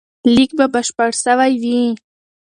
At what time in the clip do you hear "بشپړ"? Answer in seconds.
0.73-1.09